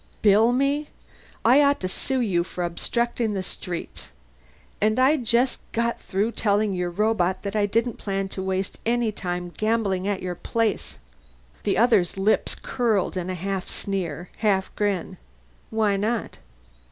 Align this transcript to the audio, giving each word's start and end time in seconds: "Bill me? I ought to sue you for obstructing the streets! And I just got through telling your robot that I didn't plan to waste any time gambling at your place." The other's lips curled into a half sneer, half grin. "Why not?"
"Bill 0.23 0.51
me? 0.51 0.89
I 1.45 1.61
ought 1.61 1.79
to 1.81 1.87
sue 1.87 2.21
you 2.21 2.43
for 2.43 2.63
obstructing 2.63 3.35
the 3.35 3.43
streets! 3.43 4.09
And 4.81 4.97
I 4.97 5.15
just 5.15 5.59
got 5.73 6.01
through 6.01 6.31
telling 6.31 6.73
your 6.73 6.89
robot 6.89 7.43
that 7.43 7.55
I 7.55 7.67
didn't 7.67 7.99
plan 7.99 8.27
to 8.29 8.41
waste 8.41 8.79
any 8.83 9.11
time 9.11 9.51
gambling 9.55 10.07
at 10.07 10.23
your 10.23 10.33
place." 10.33 10.97
The 11.61 11.77
other's 11.77 12.17
lips 12.17 12.55
curled 12.55 13.15
into 13.15 13.33
a 13.33 13.35
half 13.35 13.67
sneer, 13.67 14.29
half 14.37 14.75
grin. 14.75 15.17
"Why 15.69 15.97
not?" 15.97 16.39